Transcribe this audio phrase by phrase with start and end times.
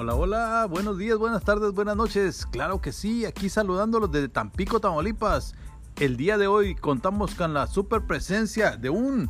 [0.00, 2.46] Hola, hola, buenos días, buenas tardes, buenas noches.
[2.46, 5.56] Claro que sí, aquí saludándolos desde Tampico, Tamaulipas.
[5.98, 9.28] El día de hoy contamos con la super presencia de un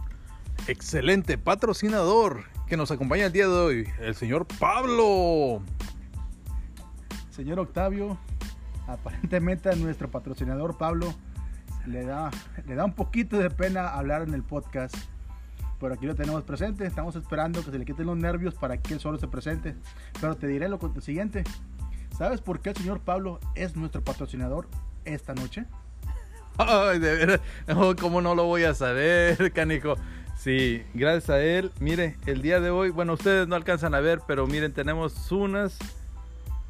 [0.66, 5.62] excelente patrocinador que nos acompaña el día de hoy, el señor Pablo.
[7.30, 8.18] Señor Octavio,
[8.86, 11.14] aparentemente a nuestro patrocinador Pablo
[11.86, 12.30] le da,
[12.66, 14.94] le da un poquito de pena hablar en el podcast
[15.80, 16.86] pero aquí lo tenemos presente.
[16.86, 19.74] Estamos esperando que se le quiten los nervios para que él solo se presente.
[20.20, 21.44] Pero te diré lo siguiente.
[22.16, 24.68] ¿Sabes por qué el señor Pablo es nuestro patrocinador
[25.04, 25.66] esta noche?
[26.58, 27.40] Ay, de veras,
[28.00, 29.94] ¿cómo no lo voy a saber, canijo?
[30.36, 31.72] Sí, gracias a él.
[31.80, 35.78] Mire, el día de hoy, bueno, ustedes no alcanzan a ver, pero miren, tenemos unas,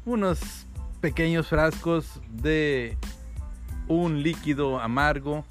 [0.05, 0.67] unos
[1.01, 2.97] pequeños frascos de
[3.87, 5.45] un líquido amargo.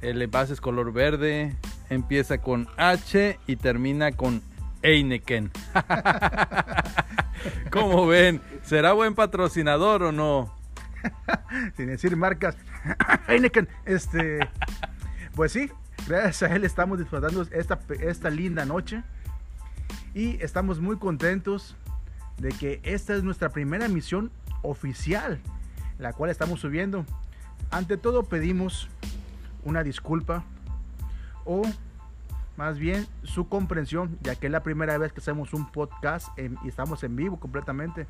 [0.00, 1.56] El envase es color verde,
[1.90, 4.42] empieza con H y termina con
[4.82, 5.50] Heineken.
[7.70, 8.40] ¿Cómo ven?
[8.62, 10.54] ¿Será buen patrocinador o no?
[11.76, 12.56] Sin decir marcas.
[13.28, 14.40] Heineken, este.
[15.34, 15.70] Pues sí,
[16.06, 19.02] gracias a él estamos disfrutando esta, esta linda noche.
[20.14, 21.76] Y estamos muy contentos
[22.38, 24.30] de que esta es nuestra primera misión
[24.62, 25.38] oficial,
[25.98, 27.04] la cual estamos subiendo.
[27.70, 28.88] Ante todo pedimos
[29.64, 30.44] una disculpa
[31.48, 31.62] o
[32.56, 36.68] más bien su comprensión, ya que es la primera vez que hacemos un podcast y
[36.68, 38.06] estamos en vivo completamente.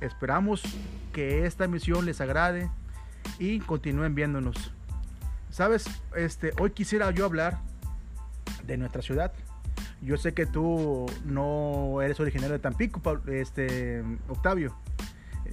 [0.00, 0.62] Esperamos
[1.12, 2.68] que esta misión les agrade
[3.38, 4.72] y continúen viéndonos.
[5.50, 7.58] Sabes, este, hoy quisiera yo hablar
[8.66, 9.32] de nuestra ciudad.
[10.02, 14.76] Yo sé que tú no eres originario de Tampico, este, Octavio.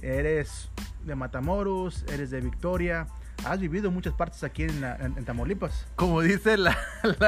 [0.02, 0.70] Eres
[1.04, 3.06] de Matamoros, eres de Victoria,
[3.44, 5.86] has vivido en muchas partes aquí en, Tamaulipas.
[5.96, 6.76] Como dice la,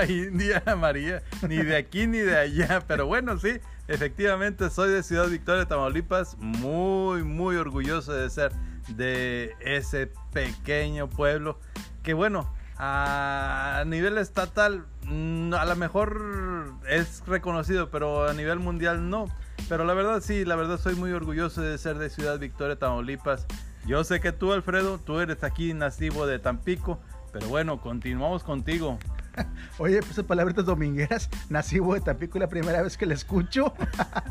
[0.08, 5.28] India María, ni de aquí ni de allá, pero bueno, sí, efectivamente soy de Ciudad
[5.28, 8.52] Victoria, Tamaulipas, muy, muy orgulloso de ser
[8.88, 11.58] de ese pequeño pueblo
[12.02, 12.48] que bueno,
[12.78, 19.26] a nivel estatal mm, a lo mejor es reconocido, pero a nivel mundial no.
[19.68, 23.46] Pero la verdad sí, la verdad soy muy orgulloso de ser de Ciudad Victoria, Tamaulipas.
[23.86, 26.98] Yo sé que tú, Alfredo, tú eres aquí nativo de Tampico,
[27.32, 28.98] pero bueno, continuamos contigo.
[29.78, 33.72] Oye, pues palabras domingueras, nativo de Tampico, es la primera vez que le escucho.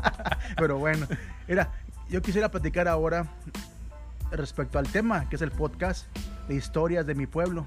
[0.58, 1.06] pero bueno,
[1.48, 1.72] mira,
[2.10, 3.26] yo quisiera platicar ahora
[4.30, 6.06] respecto al tema, que es el podcast
[6.48, 7.66] de historias de mi pueblo.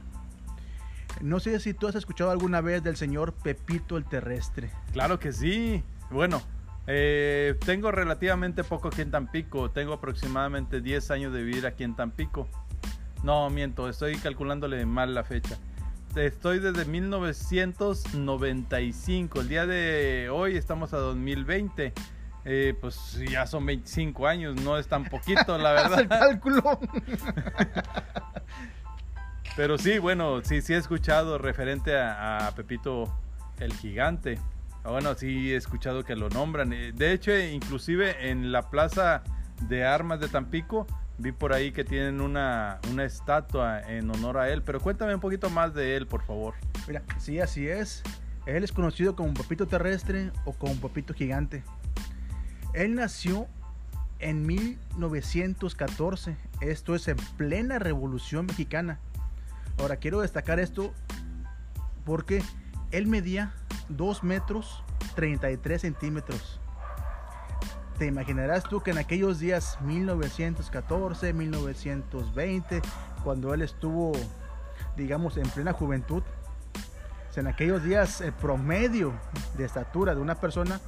[1.21, 4.69] No sé si tú has escuchado alguna vez del señor Pepito el Terrestre.
[4.94, 5.83] Claro que sí.
[6.11, 6.44] Bueno,
[6.91, 9.69] eh, tengo relativamente poco aquí en Tampico.
[9.69, 12.47] Tengo aproximadamente 10 años de vivir aquí en Tampico.
[13.22, 15.59] No, miento, estoy calculándole mal la fecha.
[16.16, 19.41] Estoy desde 1995.
[19.41, 21.94] El día de hoy estamos a 2020.
[22.45, 26.00] Eh, pues ya son 25 años, no es tan poquito, la verdad.
[26.00, 26.79] el cálculo.
[29.56, 33.16] Pero sí, bueno, sí, sí he escuchado referente a Pepito
[33.59, 34.39] el Gigante.
[34.84, 36.73] Ah, bueno, sí he escuchado que lo nombran.
[36.73, 39.23] Eh, de hecho, inclusive en la plaza
[39.67, 40.88] de armas de Tampico
[41.19, 44.63] vi por ahí que tienen una, una estatua en honor a él.
[44.63, 46.56] Pero cuéntame un poquito más de él, por favor.
[46.88, 48.01] Mira, sí, así es.
[48.45, 51.63] Él es conocido como Papito Terrestre o como Papito Gigante.
[52.73, 53.47] Él nació
[54.19, 56.35] en 1914.
[56.62, 59.00] Esto es en plena Revolución Mexicana.
[59.78, 60.94] Ahora quiero destacar esto
[62.06, 62.41] porque
[62.91, 63.53] él medía
[63.89, 64.83] 2 metros
[65.16, 66.59] 33 centímetros.
[67.97, 72.81] Te imaginarás tú que en aquellos días 1914, 1920,
[73.23, 74.13] cuando él estuvo,
[74.95, 76.23] digamos, en plena juventud,
[77.39, 79.13] en aquellos días el promedio
[79.57, 80.79] de estatura de una persona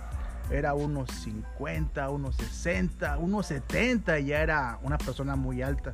[0.50, 5.94] era unos 50, unos 60, unos 70, y ya era una persona muy alta.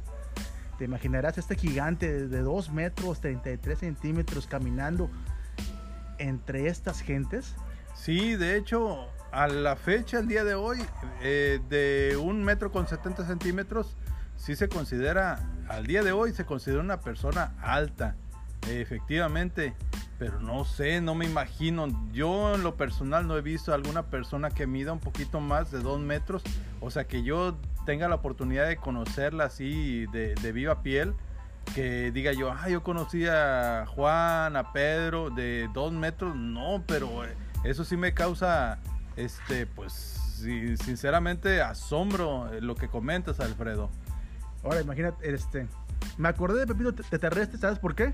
[0.80, 5.12] Te imaginarás este gigante de 2 metros 33 centímetros caminando
[6.20, 7.56] entre estas gentes?
[7.96, 10.80] Sí, de hecho, a la fecha, el día de hoy,
[11.22, 13.96] eh, de un metro con 70 centímetros,
[14.36, 18.16] sí se considera, al día de hoy se considera una persona alta,
[18.70, 19.74] efectivamente,
[20.20, 24.50] pero no sé, no me imagino, yo en lo personal no he visto alguna persona
[24.50, 26.44] que mida un poquito más de dos metros,
[26.80, 31.14] o sea que yo tenga la oportunidad de conocerla así de, de viva piel,
[31.74, 37.26] que diga yo, ah, yo conocí a Juan, a Pedro de dos metros, no, pero
[37.26, 38.80] eh, eso sí me causa,
[39.16, 39.94] este, pues,
[40.84, 43.90] sinceramente, asombro eh, lo que comentas, Alfredo.
[44.64, 45.68] Ahora, imagínate, este,
[46.18, 48.14] me acordé de Pepito de Terrestre, ¿sabes por qué?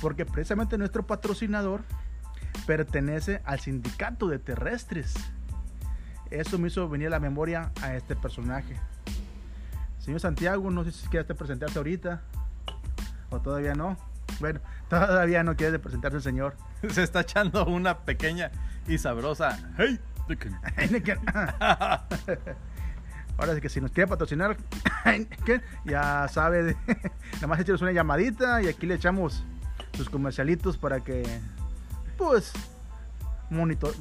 [0.00, 1.82] Porque precisamente nuestro patrocinador
[2.66, 5.14] pertenece al sindicato de terrestres.
[6.30, 8.76] Eso me hizo venir a la memoria a este personaje.
[9.98, 12.22] Señor Santiago, no sé si quiere presentarse ahorita
[13.30, 13.96] o todavía no.
[14.40, 16.56] Bueno, todavía no quiere presentarse el señor.
[16.90, 18.50] Se está echando una pequeña
[18.86, 19.58] y sabrosa.
[19.78, 19.98] Hey,
[23.38, 24.56] Ahora sí que si nos quiere patrocinar,
[25.84, 26.76] ya sabe, de,
[27.34, 29.44] nada más echamos una llamadita y aquí le echamos
[29.96, 31.22] sus comercialitos para que,
[32.16, 32.52] pues,
[33.48, 33.94] monitor,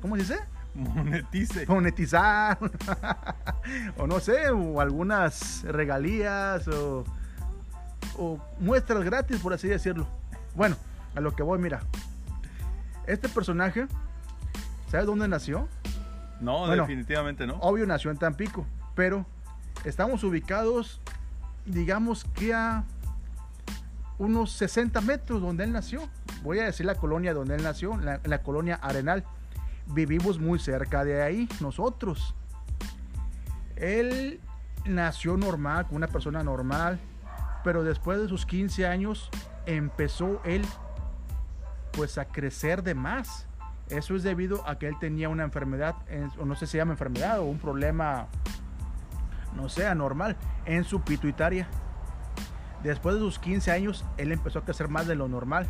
[0.00, 0.40] ¿cómo se dice?
[0.74, 1.66] Monetice.
[1.66, 2.58] Monetizar.
[3.96, 7.04] o no sé, o algunas regalías o,
[8.18, 10.06] o muestras gratis, por así decirlo.
[10.54, 10.76] Bueno,
[11.14, 11.80] a lo que voy, mira.
[13.06, 13.86] Este personaje,
[14.90, 15.68] ¿sabes dónde nació?
[16.40, 17.54] No, definitivamente no.
[17.54, 19.26] Obvio nació en Tampico, pero
[19.84, 21.00] estamos ubicados,
[21.66, 22.84] digamos que a
[24.18, 26.08] unos 60 metros donde él nació.
[26.42, 29.24] Voy a decir la colonia donde él nació, la, la colonia Arenal.
[29.86, 32.34] Vivimos muy cerca de ahí, nosotros.
[33.76, 34.40] Él
[34.84, 36.98] nació normal, con una persona normal,
[37.64, 39.30] pero después de sus 15 años
[39.66, 40.64] empezó él
[41.92, 43.46] pues a crecer de más
[43.92, 45.96] eso es debido a que él tenía una enfermedad,
[46.38, 48.26] o no sé si se llama enfermedad o un problema,
[49.54, 51.68] no sé, anormal, en su pituitaria.
[52.82, 55.68] Después de sus 15 años, él empezó a crecer más de lo normal.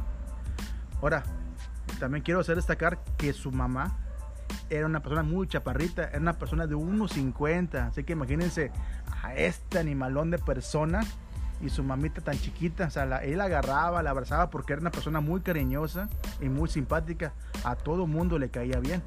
[1.01, 1.25] Ahora,
[1.99, 3.99] también quiero hacer destacar que su mamá
[4.71, 7.89] era una persona muy chaparrita, era una persona de 1,50.
[7.89, 8.71] Así que imagínense
[9.23, 11.01] a este animalón de persona
[11.63, 14.91] y su mamita tan chiquita, o sea, él la agarraba, la abrazaba porque era una
[14.91, 16.09] persona muy cariñosa
[16.41, 17.33] y muy simpática.
[17.65, 19.03] A todo mundo le caía bien.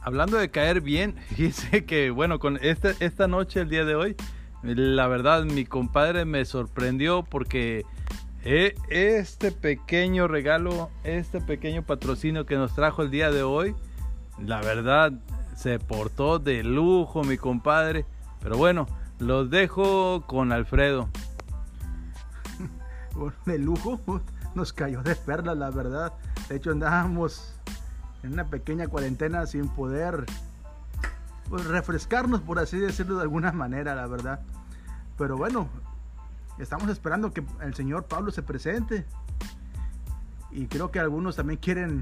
[0.00, 4.16] Hablando de caer bien, dice que bueno, con este, esta noche, el día de hoy,
[4.62, 7.84] la verdad mi compadre me sorprendió porque
[8.44, 13.74] eh, este pequeño regalo, este pequeño patrocinio que nos trajo el día de hoy,
[14.38, 15.12] la verdad
[15.56, 18.04] se portó de lujo mi compadre.
[18.40, 18.86] Pero bueno,
[19.24, 21.08] los dejo con Alfredo.
[23.46, 24.00] de lujo,
[24.54, 26.12] nos cayó de perlas, la verdad.
[26.48, 27.54] De hecho, andábamos
[28.22, 30.26] en una pequeña cuarentena sin poder
[31.48, 34.40] pues, refrescarnos, por así decirlo de alguna manera, la verdad.
[35.16, 35.68] Pero bueno,
[36.58, 39.06] estamos esperando que el señor Pablo se presente.
[40.50, 42.00] Y creo que algunos también quieren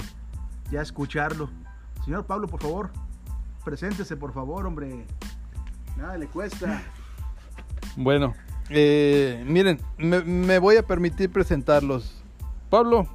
[0.70, 1.48] ya escucharlo.
[2.04, 2.90] Señor Pablo, por favor,
[3.64, 5.06] preséntese, por favor, hombre.
[5.96, 6.82] Nada le cuesta.
[7.96, 8.34] Bueno,
[8.70, 12.22] eh, miren, me, voy a permitir presentarlos.
[12.70, 13.06] Pablo,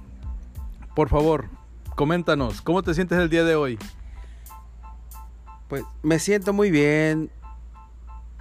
[0.96, 1.46] por favor,
[1.96, 3.80] coméntanos, ¿cómo te sientes el día de hoy?
[5.68, 7.32] Pues me siento muy bien.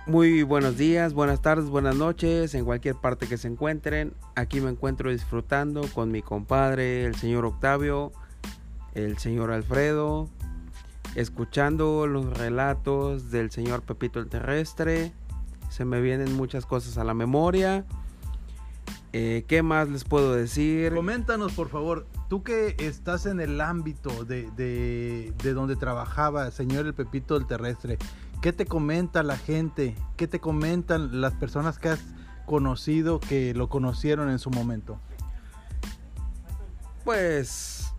[0.06, 4.12] Muy buenos días, buenas tardes, buenas noches, en cualquier parte que se encuentren.
[4.36, 8.12] Aquí me encuentro disfrutando con mi compadre, el señor Octavio,
[8.94, 10.28] el señor Alfredo,
[11.16, 15.12] escuchando los relatos del señor Pepito el Terrestre
[15.68, 17.84] se me vienen muchas cosas a la memoria.
[19.12, 20.94] Eh, ¿Qué más les puedo decir?
[20.94, 26.94] Coméntanos, por favor, tú que estás en el ámbito de, de, donde trabajaba señor el
[26.94, 27.98] Pepito del Terrestre,
[28.42, 29.94] ¿qué te comenta la gente?
[30.16, 32.00] ¿Qué te comentan las personas que has
[32.44, 35.00] conocido que lo conocieron en su momento?
[37.04, 37.92] Pues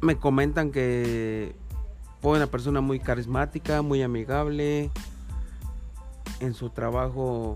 [0.00, 1.56] me comentan que
[2.20, 4.90] fue una persona muy carismática, muy amigable,
[6.40, 7.54] en su trabajo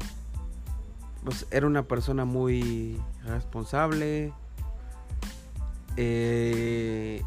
[1.25, 4.33] pues era una persona muy responsable
[5.97, 7.23] eh,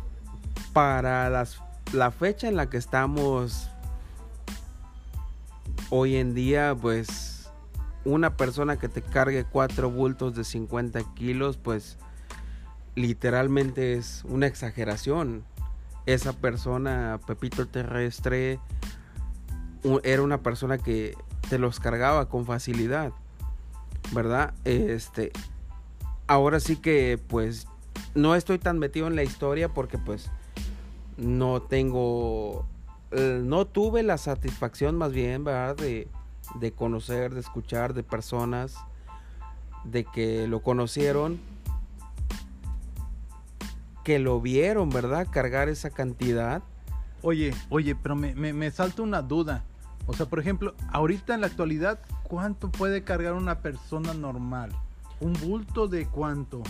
[0.73, 3.69] para las, la fecha en la que estamos
[5.89, 7.51] hoy en día pues
[8.05, 11.97] una persona que te cargue cuatro bultos de 50 kilos pues
[12.95, 15.43] literalmente es una exageración.
[16.05, 18.59] Esa persona Pepito Terrestre
[20.03, 21.15] era una persona que
[21.49, 23.11] te los cargaba con facilidad,
[24.11, 24.53] ¿verdad?
[24.65, 25.31] Este,
[26.27, 27.67] ahora sí que pues
[28.15, 30.29] no estoy tan metido en la historia porque pues
[31.17, 32.65] no tengo,
[33.11, 35.75] eh, no tuve la satisfacción más bien, ¿verdad?
[35.75, 36.07] De,
[36.59, 38.75] de conocer, de escuchar de personas,
[39.83, 41.39] de que lo conocieron,
[44.03, 45.27] que lo vieron, ¿verdad?
[45.29, 46.61] Cargar esa cantidad.
[47.21, 49.63] Oye, oye, pero me, me, me salta una duda.
[50.05, 54.71] O sea, por ejemplo, ahorita en la actualidad, ¿cuánto puede cargar una persona normal?
[55.19, 56.61] ¿Un bulto de cuánto?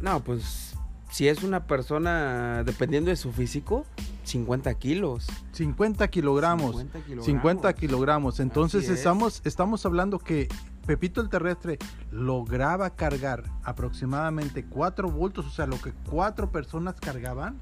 [0.00, 0.76] No, pues
[1.10, 3.86] si es una persona, dependiendo de su físico,
[4.24, 5.26] 50 kilos.
[5.52, 6.76] 50 kilogramos.
[6.76, 7.26] 50 kilogramos.
[7.26, 8.40] 50 kilogramos.
[8.40, 10.48] Entonces estamos, estamos hablando que
[10.86, 11.78] Pepito el Terrestre
[12.10, 17.60] lograba cargar aproximadamente 4 bultos, o sea, lo que cuatro personas cargaban.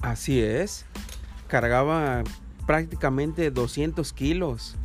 [0.00, 0.86] Así es.
[1.48, 2.22] Cargaba
[2.66, 4.76] prácticamente 200 kilos.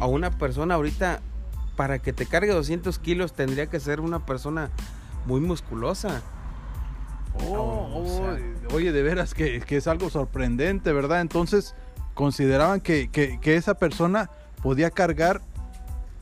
[0.00, 1.20] A una persona ahorita,
[1.76, 4.70] para que te cargue 200 kilos, tendría que ser una persona
[5.26, 6.22] muy musculosa.
[7.48, 11.20] Oh, o oh, sea- oye, de veras que, que es algo sorprendente, ¿verdad?
[11.20, 11.74] Entonces,
[12.14, 14.30] consideraban que, que- que esa persona
[14.62, 15.42] podía cargar,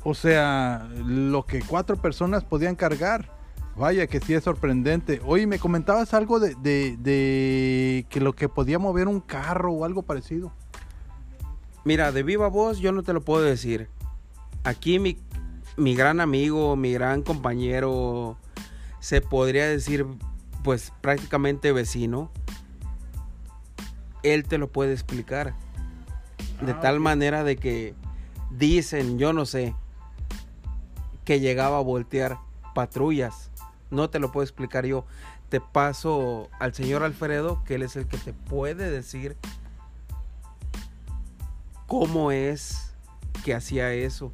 [0.02, 3.33] o sea, lo que cuatro personas podían cargar.
[3.76, 5.21] Vaya, que sí es sorprendente.
[5.25, 9.85] Oye, me comentabas algo de, de- de que lo que podía mover un carro o
[9.85, 10.52] algo parecido.
[11.85, 13.88] Mira, de viva voz yo no te lo puedo decir.
[14.64, 15.19] Aquí mi,
[15.76, 18.38] mi gran amigo, mi gran compañero,
[19.00, 20.07] se podría decir
[20.62, 22.31] pues prácticamente vecino,
[24.23, 25.55] él te lo puede explicar.
[26.64, 27.95] De Ah, tal manera de que
[28.50, 29.75] dicen, yo no sé,
[31.26, 32.38] que llegaba a voltear
[32.75, 33.50] patrullas.
[33.91, 35.05] No te lo puedo explicar yo.
[35.50, 39.37] Te paso al señor Alfredo, que él es el que te puede decir
[41.87, 42.95] cómo es
[43.45, 44.33] que hacía eso.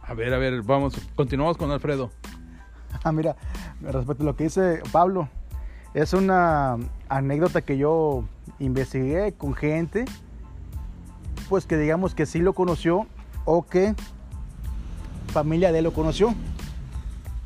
[0.00, 2.10] A ver, a ver, vamos, continuamos con Alfredo.
[3.04, 3.36] Ah, mira,
[3.80, 5.28] respecto a lo que dice Pablo,
[5.94, 8.24] es una anécdota que yo
[8.58, 10.04] investigué con gente,
[11.48, 13.06] pues que digamos que sí lo conoció
[13.44, 13.94] o que
[15.28, 16.34] familia de él lo conoció.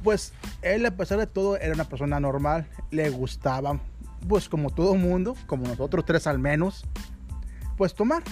[0.02, 3.80] Pues él a pesar de todo era una persona normal, le gustaba,
[4.28, 6.84] pues como todo mundo, como nosotros tres al menos,
[7.76, 8.22] pues tomar.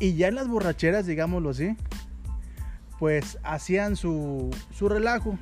[0.00, 1.76] Y ya en las borracheras, digámoslo así,
[2.98, 5.38] pues hacían su, su relajo.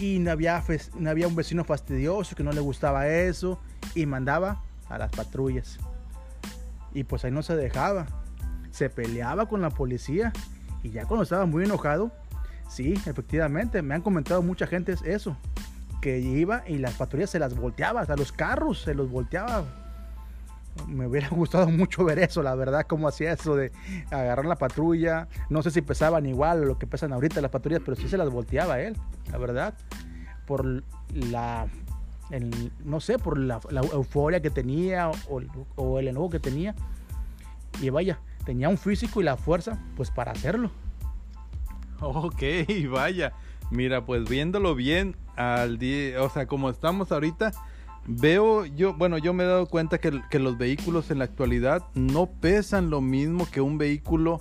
[0.00, 0.62] Y no había,
[0.96, 3.60] no había un vecino fastidioso que no le gustaba eso
[3.96, 5.78] y mandaba a las patrullas.
[6.94, 8.06] Y pues ahí no se dejaba.
[8.70, 10.32] Se peleaba con la policía
[10.82, 12.12] y ya cuando estaba muy enojado,
[12.68, 15.36] sí, efectivamente, me han comentado mucha gente eso,
[16.00, 19.64] que iba y las patrullas se las volteaba, hasta los carros se los volteaba.
[20.86, 23.72] Me hubiera gustado mucho ver eso, la verdad, cómo hacía eso de
[24.10, 25.28] agarrar la patrulla.
[25.48, 28.30] No sé si pesaban igual lo que pesan ahorita las patrullas, pero sí se las
[28.30, 28.96] volteaba él,
[29.30, 29.74] la verdad.
[30.46, 30.82] Por
[31.12, 31.66] la,
[32.84, 33.60] no sé, por la,
[33.92, 35.42] euforia que tenía o,
[35.76, 36.74] o el enojo que tenía.
[37.80, 40.70] Y vaya, tenía un físico y la fuerza, pues para hacerlo.
[42.00, 42.42] Ok,
[42.90, 43.32] vaya.
[43.70, 47.52] Mira, pues viéndolo bien al día, o sea, como estamos ahorita,
[48.08, 52.24] veo yo, bueno, yo me he dado cuenta que, los vehículos en la actualidad no
[52.26, 54.40] pesan lo mismo que un vehículo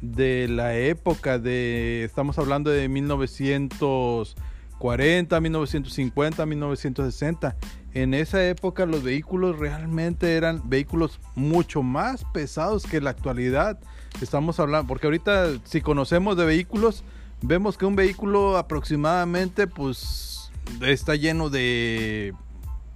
[0.00, 7.56] de la época de, estamos hablando de 1940, 1950, 1960.
[7.94, 13.80] En esa época los vehículos realmente eran vehículos mucho más pesados que la actualidad.
[14.22, 17.02] Estamos hablando, porque ahorita si conocemos de vehículos,
[17.42, 22.32] vemos que un vehículo aproximadamente pues está lleno de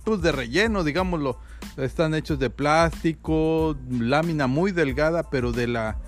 [0.05, 1.39] pues de relleno, digámoslo.
[1.77, 5.99] Están hechos de plástico, lámina muy delgada, pero de la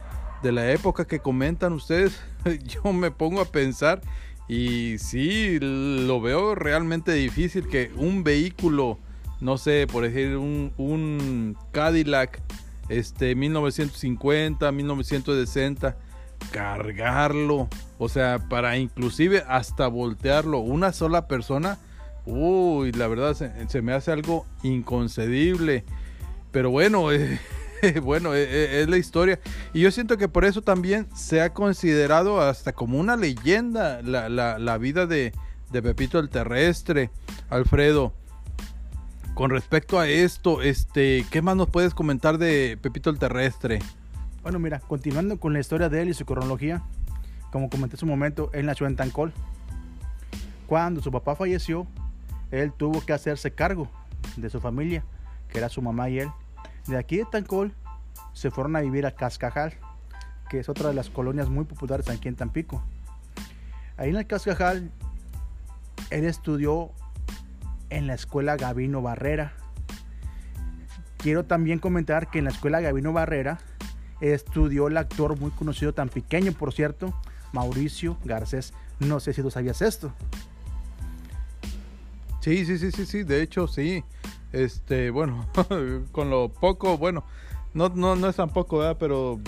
[0.42, 2.20] de la época que comentan ustedes,
[2.64, 4.02] yo me pongo a pensar
[4.46, 8.98] y sí lo veo realmente difícil que un vehículo,
[9.40, 12.42] no sé, por ejemplo, un, un Cadillac
[12.90, 15.96] este 1950, 1960
[16.50, 21.78] cargarlo, o sea, para inclusive hasta voltearlo una sola persona,
[22.26, 23.34] uy, la verdad
[23.68, 25.84] se, me hace algo inconcebible.
[26.50, 27.38] Pero bueno, eh,
[28.02, 29.40] bueno, eh, eh, es la historia.
[29.72, 34.28] Y yo siento que por eso también se ha considerado hasta como una leyenda la,
[34.28, 35.32] la- la vida de,
[35.72, 37.10] de Pepito el Terrestre.
[37.50, 38.12] Alfredo,
[39.34, 43.80] con respecto a esto, este, ¿qué más nos puedes comentar de Pepito el Terrestre?
[44.42, 46.82] Bueno, mira, continuando con la historia de él y su cronología,
[47.50, 49.32] como comenté hace un momento, él nació en Tancol.
[50.66, 51.86] Cuando su papá falleció,
[52.62, 53.88] él tuvo que hacerse cargo
[54.36, 55.04] de su familia,
[55.48, 56.30] que era su mamá y él.
[56.86, 57.74] De aquí de Tancol
[58.32, 59.74] se fueron a vivir a Cascajal,
[60.48, 62.82] que es otra de las colonias muy populares aquí en Tampico.
[63.96, 64.90] Ahí en el Cascajal,
[66.10, 66.90] él estudió
[67.90, 69.52] en la escuela Gavino Barrera.
[71.16, 73.58] Quiero también comentar que en la escuela Gavino Barrera
[74.20, 77.14] estudió el actor muy conocido, tan pequeño por cierto,
[77.52, 78.74] Mauricio Garcés.
[78.98, 80.12] No sé si tú sabías esto.
[82.44, 84.04] Sí, sí, sí, sí, sí, de hecho sí.
[84.52, 85.48] Este, bueno,
[86.12, 87.24] con lo poco, bueno,
[87.72, 88.98] no, no, no es tan poco, ¿verdad?
[89.00, 89.40] Pero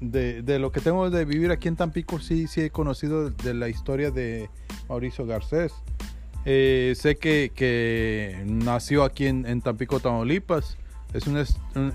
[0.00, 3.52] de, de lo que tengo de vivir aquí en Tampico, sí, sí he conocido de
[3.52, 4.48] la historia de
[4.88, 5.72] Mauricio Garcés.
[6.44, 10.78] Eh, sé que, que nació aquí en, en Tampico, Tamaulipas.
[11.14, 11.44] Es una,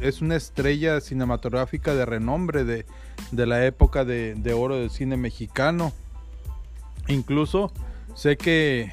[0.01, 2.85] es una estrella cinematográfica de renombre de,
[3.31, 5.93] de la época de, de oro del cine mexicano.
[7.07, 7.71] Incluso
[8.15, 8.91] sé que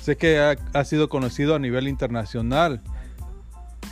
[0.00, 2.82] sé que ha, sido conocido a nivel internacional.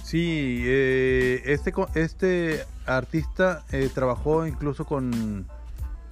[0.05, 5.47] Sí, eh, este, este artista eh, trabajó incluso con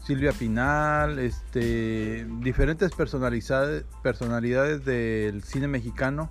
[0.04, 6.30] Silvia Pinal, este, diferentes personalidades, del cine mexicano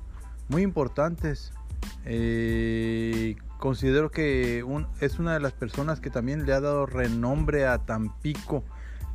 [0.50, 1.52] muy importantes.
[2.06, 4.64] Eh, considero que
[5.00, 8.64] es una de las personas que también le ha dado renombre a Tampico,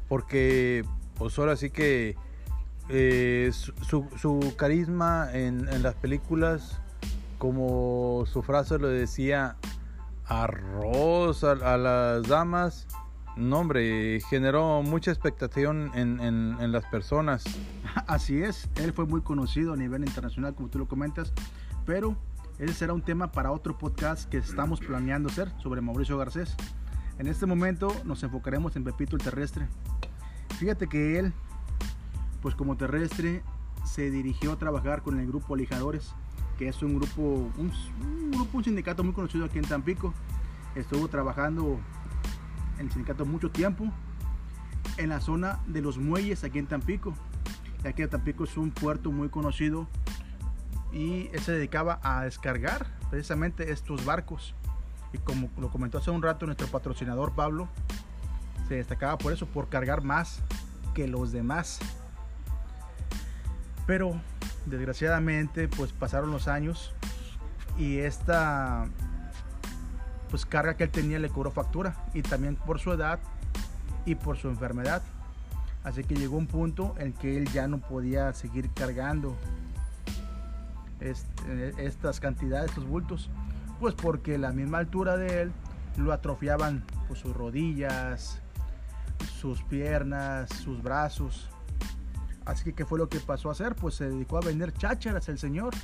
[0.08, 0.84] porque
[1.16, 2.16] pues ahora sí que
[2.92, 6.80] eh, su, su- su carisma en, en las películas,
[7.38, 9.56] como su frase lo decía,
[10.26, 12.86] arroz a, a las damas,
[13.36, 17.44] no hombre, generó mucha expectación en, en- en las personas.
[18.06, 21.32] Así es, él fue muy conocido a nivel internacional, como tú lo comentas,
[21.86, 22.16] pero
[22.58, 26.54] ese será un tema para otro podcast que estamos planeando hacer sobre Mauricio Garcés.
[27.18, 29.66] En este momento nos enfocaremos en Pepito el Terrestre.
[30.58, 31.32] Fíjate que él,
[32.42, 33.42] pues como terrestre,
[33.84, 36.12] se dirigió a trabajar con el grupo Lijadores,
[36.58, 37.72] que es un grupo, un,
[38.30, 40.12] grupo, un sindicato muy conocido aquí en Tampico.
[40.74, 41.80] Estuvo trabajando
[42.78, 43.90] en el sindicato mucho tiempo
[44.98, 47.14] en la zona de los muelles aquí en Tampico
[47.82, 49.86] ya que Tampico es un puerto muy conocido
[50.92, 54.54] y él se dedicaba a descargar precisamente estos barcos.
[55.12, 57.68] Y como lo comentó hace un rato nuestro patrocinador Pablo,
[58.68, 60.42] se destacaba por eso, por cargar más
[60.94, 61.80] que los demás.
[63.86, 64.20] Pero
[64.66, 66.94] desgraciadamente pues pasaron los años
[67.78, 68.86] y esta
[70.30, 73.18] pues carga que él tenía le cobró factura y también por su edad
[74.06, 75.02] y por su enfermedad.
[75.84, 79.36] Así que llegó un punto en que él ya no podía seguir cargando
[81.00, 83.30] este- estas cantidades, estos bultos,
[83.80, 85.52] pues porque la misma altura de él
[85.96, 88.40] lo atrofiaban pues, sus rodillas,
[89.40, 91.50] sus piernas, sus brazos.
[92.44, 93.74] Así que, ¿qué fue lo que pasó a hacer?
[93.74, 95.74] Pues se dedicó a vender chácharas el señor.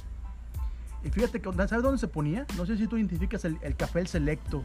[1.04, 2.46] Y fíjate, que, ¿sabes dónde se ponía?
[2.56, 4.62] No sé si tú identificas el, café El Selecto.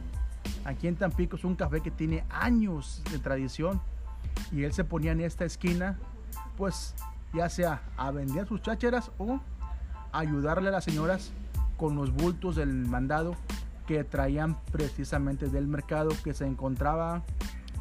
[0.66, 3.82] Aquí en Tampico es un café que tiene años de tradición
[4.52, 5.98] y él se ponía en esta esquina,
[6.58, 6.96] pues
[7.34, 9.40] ya sea a vender sus chácheras o
[10.12, 11.32] ayudarle a las señoras
[11.78, 13.36] con los bultos del mandado
[13.88, 17.24] que traían precisamente del mercado que se encontraba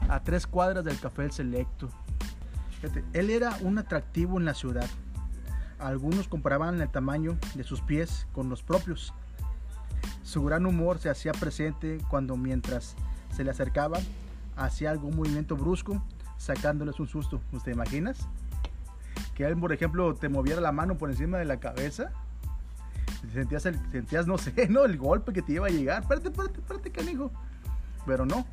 [0.08, 1.88] a tres cuadras del Café El Selecto.
[3.12, 4.88] Él era un atractivo en la ciudad.
[5.78, 9.12] Algunos comparaban el tamaño de sus pies con los propios.
[10.22, 12.96] Su gran humor se hacía presente cuando mientras
[13.34, 13.98] se le acercaba
[14.56, 16.02] hacía algún movimiento brusco
[16.36, 17.40] sacándoles un susto.
[17.52, 18.28] ¿Usted imaginas?
[19.34, 22.12] Que él, por ejemplo, te moviera la mano por encima de la cabeza.
[23.32, 24.84] Sentías, sentías no sé, ¿no?
[24.84, 26.02] El golpe que te iba a llegar.
[26.02, 27.30] Espérate, espérate, espérate, canijo.
[28.06, 28.44] Pero no,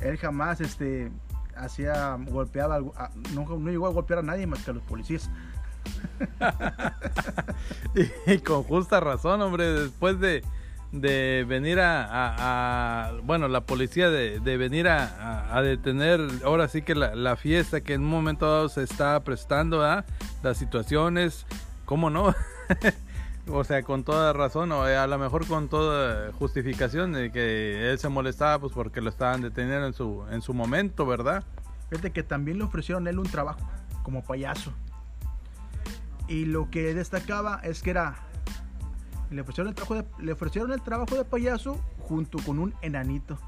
[0.00, 1.10] él jamás este,
[1.56, 4.82] hacía, golpeaba, algo- a- no, no llegó a golpear a nadie más que a los
[4.84, 5.30] policías.
[8.26, 10.42] Y con justa razón, hombre, después de,
[10.92, 16.20] de venir a, a- a- bueno, la policía de, de venir a, a- a detener,
[16.44, 20.04] ahora sí que la, fiesta que en un momento dado se está prestando, ¿ah?
[20.42, 21.46] las situaciones,
[21.84, 22.34] ¿cómo no?
[23.48, 27.98] o sea, con toda razón, o a lo mejor con toda justificación de que él
[27.98, 31.44] se molestaba pues porque lo estaban deteniendo en su, en su momento, ¿verdad?
[31.90, 33.60] Fíjate que también le ofrecieron a él un trabajo
[34.02, 34.72] como payaso.
[36.28, 38.16] Y lo que destacaba es que era.
[39.30, 43.38] Le ofrecieron el trabajo de, le ofrecieron el trabajo de payaso junto con un enanito.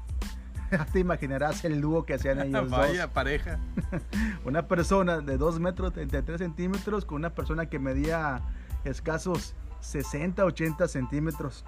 [0.93, 3.13] Te imaginarás el dúo que hacían ellos Vaya dos.
[3.13, 3.59] pareja.
[4.45, 8.41] Una persona de 2 metros 33 centímetros con una persona que medía
[8.83, 11.65] escasos 60, 80 centímetros.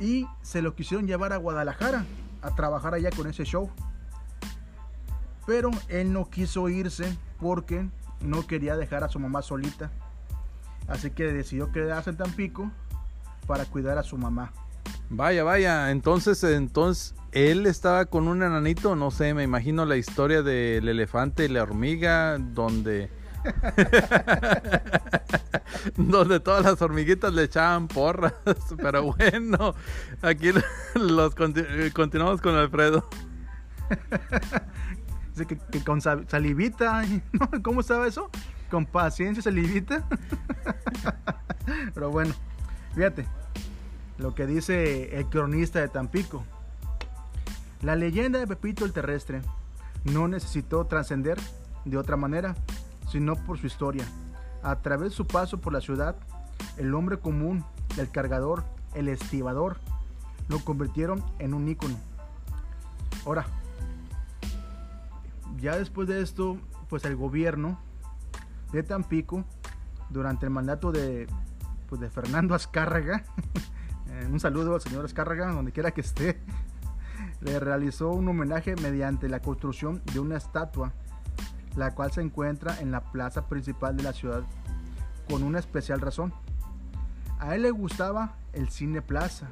[0.00, 2.04] Y se lo quisieron llevar a Guadalajara
[2.42, 3.70] a trabajar allá con ese show.
[5.46, 7.86] Pero él no quiso irse porque
[8.20, 9.90] no quería dejar a su mamá solita.
[10.88, 12.70] Así que decidió quedarse en Tampico
[13.46, 14.52] para cuidar a su mamá.
[15.10, 20.42] Vaya, vaya, entonces, entonces, él estaba con un enanito, no sé, me imagino la historia
[20.42, 23.10] del elefante y la hormiga, donde...
[25.96, 28.34] donde todas las hormiguitas le echaban porras,
[28.76, 29.74] pero bueno,
[30.22, 30.50] aquí
[30.94, 33.08] los conti- continuamos con Alfredo.
[35.30, 37.02] Dice que, que con sa- salivita.
[37.62, 38.30] ¿cómo estaba eso?
[38.70, 40.06] Con paciencia, salivita.
[41.92, 42.34] Pero bueno,
[42.94, 43.26] fíjate
[44.18, 46.44] lo que dice el cronista de Tampico.
[47.82, 49.42] La leyenda de Pepito el Terrestre
[50.04, 51.36] no necesitó trascender
[51.84, 52.54] de otra manera,
[53.08, 54.04] sino por su historia.
[54.62, 56.16] A través de su paso por la ciudad,
[56.76, 57.64] el hombre común,
[57.98, 58.64] el cargador,
[58.94, 59.78] el estibador,
[60.48, 61.96] lo convirtieron en un ícono.
[63.26, 63.46] Ahora,
[65.58, 67.78] ya después de esto, pues el gobierno
[68.72, 69.44] de Tampico
[70.10, 71.26] durante el mandato de,
[71.88, 73.24] pues, de Fernando Azcárraga.
[74.06, 76.38] Eh, un saludo al señor Azcárraga, donde quiera que esté.
[77.40, 80.92] Le realizó un homenaje mediante la construcción de una estatua,
[81.76, 84.42] la cual se encuentra en la plaza principal de la ciudad
[85.28, 86.32] con una especial razón.
[87.38, 89.48] A él le gustaba el Cine Plaza,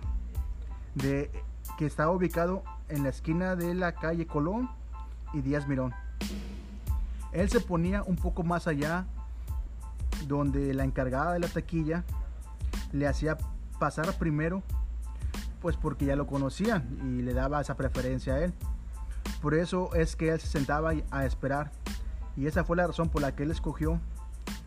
[0.94, 1.30] de,
[1.78, 4.70] que estaba ubicado en la esquina de la calle Colón
[5.32, 5.92] y Díaz Mirón.
[7.32, 9.06] Él se ponía un poco más allá,
[10.28, 12.04] donde la encargada de la taquilla
[12.92, 13.38] le hacía
[13.78, 14.62] pasar primero,
[15.60, 18.52] pues porque ya lo conocían y le daba esa preferencia a él.
[19.40, 21.70] Por eso es que él se sentaba a esperar.
[22.36, 24.00] Y esa fue la razón por la que él escogió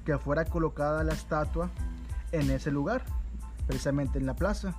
[0.06, 1.70] que fuera colocada la estatua
[2.32, 3.04] en ese lugar,
[3.68, 4.76] precisamente en la plaza.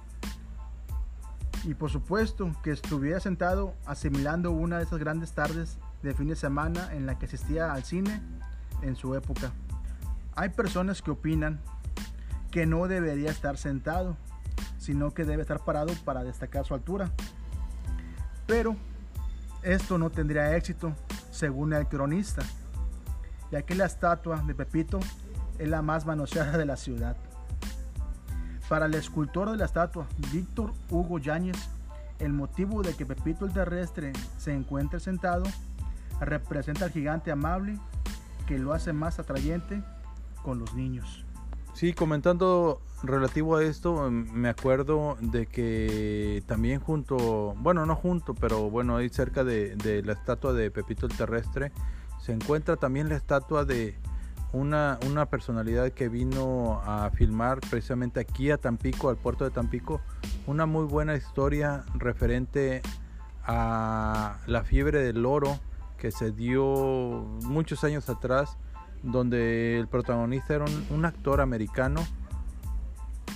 [1.64, 6.36] Y por supuesto que estuviera sentado asimilando una de esas grandes tardes de fin de
[6.36, 8.22] semana en la que asistía al cine
[8.82, 9.50] en su época.
[10.36, 11.60] Hay personas que opinan
[12.52, 14.16] que no debería estar sentado,
[14.78, 17.10] sino que debe estar parado para destacar su altura.
[18.46, 18.76] Pero
[19.62, 20.94] esto no tendría éxito,
[21.32, 22.42] según el cronista,
[23.50, 25.00] ya que la estatua de Pepito
[25.58, 27.16] es la más manoseada de la ciudad.
[28.68, 31.56] Para el escultor de la estatua, Víctor Hugo Yáñez,
[32.18, 35.44] el motivo de que Pepito el terrestre se encuentre sentado
[36.20, 37.78] representa al gigante amable
[38.46, 39.82] que lo hace más atrayente
[40.42, 41.24] con los niños.
[41.74, 48.70] Sí, comentando relativo a esto, me acuerdo de que también junto, bueno, no junto, pero
[48.70, 51.72] bueno, ahí cerca de la estatua de Pepito el Terrestre,
[52.26, 53.96] se encuentra también la estatua de
[54.52, 60.00] una, una personalidad que vino a filmar precisamente aquí a Tampico, al puerto de Tampico,
[60.48, 62.82] una muy buena historia referente
[63.44, 65.60] a la fiebre del oro
[65.98, 66.64] que se dio
[67.44, 68.56] muchos años atrás,
[69.04, 72.04] donde el protagonista era un, actor americano.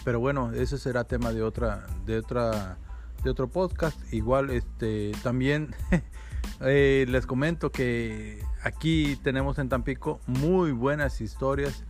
[0.05, 2.77] Pero bueno, ese será tema de otra, de otra,
[3.23, 4.13] de otro podcast.
[4.13, 5.77] Igual, este, también
[6.61, 11.85] eh, les comento que aquí tenemos en Tampico muy buenas historias.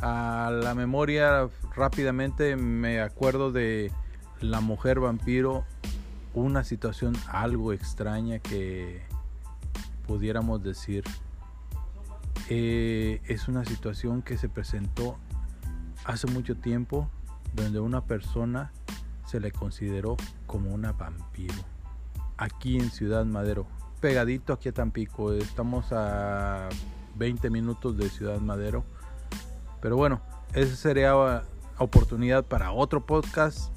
[0.00, 3.90] A la memoria rápidamente me acuerdo de
[4.40, 5.64] la mujer vampiro,
[6.34, 9.02] una situación algo extraña que
[10.06, 11.04] pudiéramos decir,
[12.50, 15.16] eh, es una situación que se presentó
[16.04, 17.08] hace mucho tiempo
[17.54, 18.72] donde una persona
[19.26, 21.54] se le consideró como una vampiro.
[22.36, 23.66] Aquí en Ciudad Madero,
[24.00, 26.68] pegadito aquí a Tampico, estamos a
[27.16, 28.84] 20 minutos de Ciudad Madero.
[29.80, 30.20] Pero bueno,
[30.54, 31.42] esa sería
[31.78, 33.72] oportunidad para otro podcast.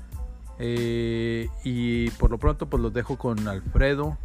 [0.61, 4.17] Eh, y por lo pronto pues los dejo con Alfredo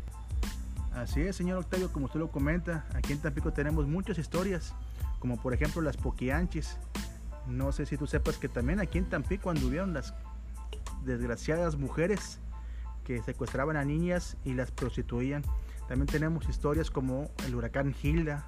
[0.95, 4.73] Así es, señor Octavio, como usted lo comenta, aquí en Tampico tenemos muchas historias,
[5.19, 6.77] como por ejemplo las poquianchis.
[7.49, 10.15] No sé si tú sepas que también aquí en Tampico anduvieron las
[11.05, 12.39] desgraciadas mujeres
[13.03, 15.43] que secuestraban a niñas y las prostituían.
[15.88, 18.47] También tenemos historias como el huracán Hilda,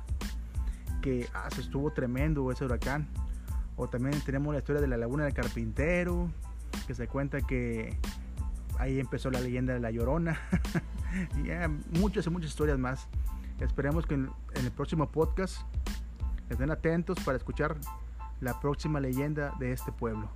[1.02, 3.08] que ah, se estuvo tremendo ese huracán.
[3.76, 6.30] O también tenemos la historia de la laguna del carpintero,
[6.86, 7.98] que se cuenta que
[8.78, 10.38] ahí empezó la leyenda de la llorona.
[11.36, 13.08] y muchas y muchas historias más.
[13.60, 15.62] Esperemos que en, el próximo podcast
[16.50, 17.76] estén atentos para escuchar
[18.40, 20.28] la próxima leyenda de este pueblo.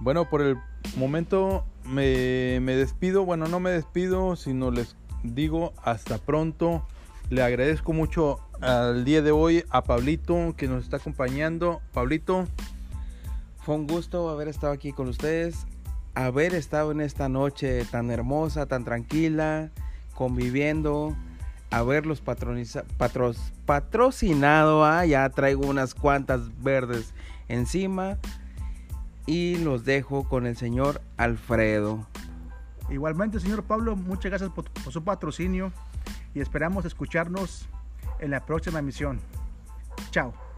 [0.00, 0.58] Bueno, por el
[0.96, 3.24] momento me, me, despido.
[3.24, 6.86] Bueno, no me despido, sino les digo hasta pronto.
[7.30, 11.80] Le agradezco mucho al día de hoy a Pablito que nos está acompañando.
[11.92, 12.46] Pablito.
[13.64, 15.66] Fue un gusto haber estado aquí con ustedes
[16.14, 19.70] haber estado en esta noche tan hermosa, tan tranquila,
[20.14, 21.16] conviviendo,
[21.70, 22.20] haberlos
[23.66, 24.84] patrocinado.
[24.84, 27.14] Ah, ya traigo unas cuantas verdes
[27.48, 28.18] encima.
[29.26, 32.06] Y los dejo con el señor Alfredo.
[32.90, 35.72] Igualmente, señor Pablo, muchas gracias por, su patrocinio
[36.34, 37.68] y esperamos escucharnos
[38.18, 39.20] en la próxima emisión.
[40.10, 40.51] Chao.